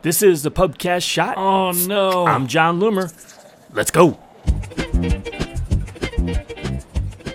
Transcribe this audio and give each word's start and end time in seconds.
This 0.00 0.22
is 0.22 0.44
the 0.44 0.50
Pubcast 0.52 1.02
Shot. 1.02 1.36
Oh 1.36 1.72
no. 1.72 2.24
I'm 2.24 2.46
Jon 2.46 2.78
Loomer. 2.78 3.12
Let's 3.72 3.90
go. 3.90 4.16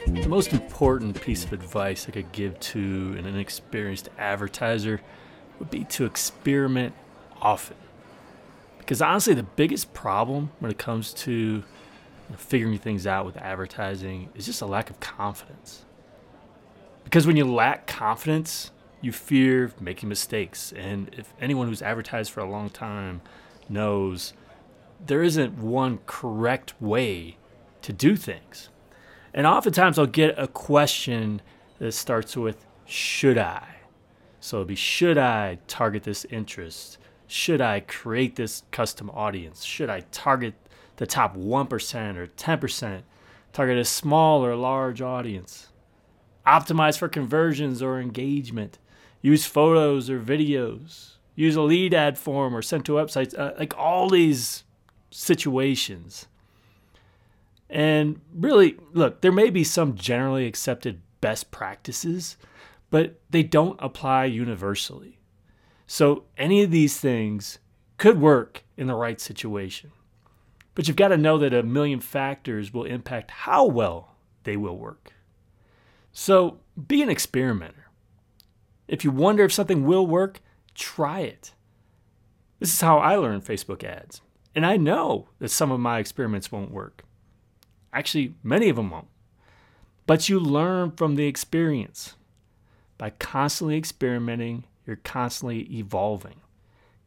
The 0.08 0.26
most 0.30 0.54
important 0.54 1.20
piece 1.22 1.44
of 1.44 1.52
advice 1.52 2.08
I 2.08 2.12
could 2.12 2.32
give 2.32 2.58
to 2.62 3.16
an 3.20 3.26
inexperienced 3.26 4.08
advertiser 4.18 5.02
would 5.60 5.70
be 5.70 5.84
to 5.84 6.06
experiment 6.06 6.94
often. 7.42 7.76
Because 8.78 9.02
honestly, 9.02 9.34
the 9.34 9.44
biggest 9.44 9.94
problem 9.94 10.52
when 10.60 10.72
it 10.72 10.78
comes 10.78 11.14
to 11.16 11.32
you 11.34 11.64
know, 12.30 12.38
figuring 12.38 12.78
things 12.78 13.06
out 13.06 13.26
with 13.26 13.36
advertising 13.36 14.30
is 14.36 14.46
just 14.46 14.62
a 14.62 14.66
lack 14.66 14.90
of 14.90 15.02
confidence. 15.02 15.84
Because 17.04 17.28
when 17.28 17.36
you 17.36 17.44
lack 17.44 17.88
confidence, 17.88 18.72
you 19.04 19.12
fear 19.12 19.72
making 19.80 20.10
mistakes. 20.10 20.72
And 20.72 21.14
if 21.14 21.34
anyone 21.40 21.68
who's 21.68 21.82
advertised 21.82 22.32
for 22.32 22.40
a 22.40 22.50
long 22.50 22.70
time 22.70 23.22
knows, 23.68 24.34
there 25.06 25.22
isn't 25.22 25.58
one 25.58 26.00
correct 26.06 26.74
way 26.82 27.38
to 27.82 27.92
do 27.92 28.16
things. 28.16 28.70
And 29.34 29.46
oftentimes 29.46 30.00
I'll 30.00 30.06
get 30.06 30.40
a 30.40 30.48
question 30.48 31.42
that 31.80 31.92
starts 31.92 32.38
with, 32.38 32.66
should 32.86 33.38
I? 33.38 33.68
So 34.40 34.58
it'll 34.58 34.68
be, 34.68 34.76
should 34.76 35.18
I 35.18 35.60
target 35.68 36.04
this 36.04 36.26
interest? 36.26 36.98
Should 37.28 37.62
I 37.62 37.82
create 37.82 38.36
this 38.36 38.64
custom 38.72 39.10
audience? 39.10 39.64
Should 39.64 39.90
I 39.90 40.02
target 40.12 40.54
the 40.98 41.08
top 41.08 41.36
1% 41.36 42.18
or 42.18 42.28
10%? 42.28 43.02
Target 43.52 43.78
a 43.78 43.86
small 43.86 44.46
or 44.46 44.56
large 44.56 45.02
audience? 45.02 45.70
Optimize 46.46 46.98
for 46.98 47.08
conversions 47.08 47.82
or 47.82 48.00
engagement? 48.00 48.80
Use 49.24 49.46
photos 49.46 50.10
or 50.10 50.20
videos? 50.20 51.14
Use 51.34 51.56
a 51.56 51.62
lead 51.62 51.96
ad 51.96 52.20
form 52.20 52.56
or 52.56 52.62
sent 52.62 52.86
to 52.86 52.92
websites? 52.92 53.38
Uh, 53.38 53.54
like 53.58 53.76
all 53.76 54.10
these 54.10 54.66
situations. 55.10 56.28
And 57.70 58.22
really, 58.36 58.78
look, 58.92 59.22
there 59.22 59.32
may 59.32 59.50
be 59.50 59.64
some 59.64 59.96
generally 59.96 60.46
accepted 60.46 61.02
best 61.22 61.50
practices, 61.50 62.38
but 62.92 63.20
they 63.30 63.42
don't 63.42 63.80
apply 63.82 64.26
universally. 64.26 65.18
So 65.88 66.26
any 66.38 66.62
of 66.62 66.70
these 66.70 67.00
things 67.00 67.60
could 67.98 68.20
work 68.20 68.64
in 68.76 68.88
the 68.88 68.94
right 68.94 69.20
situation. 69.22 69.92
But 70.76 70.88
you've 70.88 70.98
got 70.98 71.10
to 71.10 71.18
know 71.18 71.38
that 71.38 71.54
a 71.54 71.64
million 71.64 72.02
factors 72.02 72.74
will 72.74 72.84
impact 72.84 73.32
how 73.32 73.66
well 73.66 74.16
they 74.44 74.58
will 74.58 74.78
work. 74.78 75.14
So 76.12 76.60
be 76.88 77.02
an 77.02 77.10
experimenter. 77.10 77.88
If 78.88 79.04
you 79.04 79.12
wonder 79.12 79.44
if 79.44 79.54
something 79.54 79.86
will 79.86 80.06
work, 80.06 80.42
try 80.76 81.22
it. 81.22 81.54
This 82.60 82.74
is 82.74 82.82
how 82.82 83.00
I 83.00 83.16
learn 83.16 83.42
Facebook 83.42 83.84
ads. 83.84 84.22
And 84.56 84.66
I 84.66 84.78
know 84.78 85.30
that 85.40 85.50
some 85.50 85.72
of 85.72 85.80
my 85.80 86.00
experiments 86.00 86.52
won't 86.52 86.72
work. 86.72 87.04
Actually, 87.92 88.36
many 88.44 88.70
of 88.70 88.76
them 88.76 88.90
won't. 88.90 89.08
But 90.06 90.30
you 90.30 90.40
learn 90.40 90.92
from 90.92 91.16
the 91.16 91.26
experience. 91.26 92.16
By 92.98 93.12
constantly 93.12 93.78
experimenting, 93.78 94.66
you're 94.86 94.98
constantly 94.98 95.62
evolving, 95.78 96.42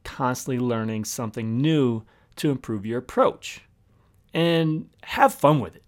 constantly 0.03 0.59
learning 0.59 1.05
something 1.05 1.59
new 1.59 2.03
to 2.37 2.51
improve 2.51 2.87
your 2.87 2.99
approach. 2.99 3.63
And 4.35 4.91
have 5.05 5.35
fun 5.35 5.61
with 5.61 5.77
it. 5.77 5.83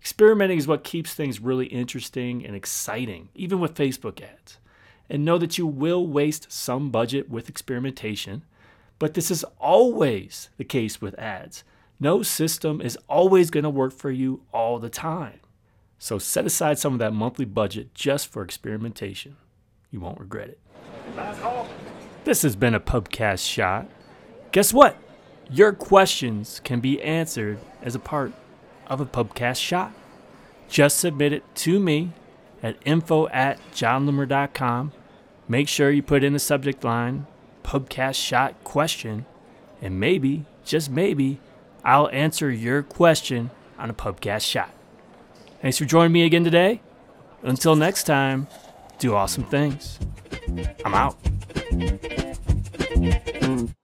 Experimenting 0.00 0.58
is 0.58 0.66
what 0.66 0.84
keeps 0.84 1.14
things 1.14 1.40
really 1.40 1.66
interesting 1.66 2.44
and 2.44 2.54
exciting, 2.54 3.28
even 3.34 3.60
with 3.60 3.74
Facebook 3.74 4.22
ads. 4.22 4.58
And 5.10 5.24
know 5.24 5.38
that 5.38 5.56
you 5.56 5.66
will 5.66 6.06
waste 6.06 6.52
some 6.52 6.90
budget 6.90 7.30
with 7.30 7.48
experimentation, 7.48 8.44
but 8.98 9.14
this 9.14 9.30
is 9.30 9.44
always 9.58 10.50
the 10.58 10.64
case 10.64 11.00
with 11.00 11.18
ads. 11.18 11.64
No 12.00 12.22
system 12.22 12.80
is 12.80 12.98
always 13.08 13.50
going 13.50 13.64
to 13.64 13.70
work 13.70 13.92
for 13.92 14.10
you 14.10 14.42
all 14.52 14.78
the 14.78 14.90
time. 14.90 15.40
So 15.98 16.18
set 16.18 16.46
aside 16.46 16.78
some 16.78 16.92
of 16.92 16.98
that 17.00 17.12
monthly 17.12 17.44
budget 17.44 17.94
just 17.94 18.28
for 18.28 18.42
experimentation. 18.42 19.36
You 19.90 20.00
won't 20.00 20.20
regret 20.20 20.50
it. 20.50 20.60
This 22.24 22.42
has 22.42 22.54
been 22.54 22.74
a 22.74 22.80
Pubcast 22.80 23.48
shot. 23.48 23.88
Guess 24.52 24.72
what? 24.72 24.96
Your 25.50 25.72
questions 25.72 26.60
can 26.62 26.80
be 26.80 27.02
answered 27.02 27.58
as 27.82 27.94
a 27.94 27.98
part 27.98 28.32
of 28.86 29.00
a 29.00 29.06
Pubcast 29.06 29.60
shot. 29.60 29.92
Just 30.68 30.98
submit 30.98 31.32
it 31.32 31.42
to 31.56 31.80
me 31.80 32.12
at 32.62 32.76
info 32.84 33.28
at 33.28 33.58
jonloomer.com. 33.72 34.92
Make 35.48 35.66
sure 35.66 35.90
you 35.90 36.02
put 36.02 36.22
in 36.22 36.34
the 36.34 36.38
subject 36.38 36.84
line 36.84 37.26
Pubcast 37.62 38.14
shot 38.14 38.54
question, 38.64 39.26
and 39.80 39.98
maybe, 39.98 40.44
just 40.64 40.90
maybe, 40.90 41.40
I'll 41.84 42.08
answer 42.10 42.50
your 42.50 42.82
question 42.82 43.50
on 43.78 43.90
a 43.90 43.94
Pubcast 43.94 44.42
shot. 44.42 44.70
Thanks 45.62 45.78
for 45.78 45.84
joining 45.84 46.12
me 46.12 46.24
again 46.24 46.44
today. 46.44 46.80
Until 47.42 47.76
next 47.76 48.04
time, 48.04 48.46
do 48.98 49.14
awesome 49.14 49.44
things. 49.44 49.98
I'm 50.84 50.94
out. 50.94 51.16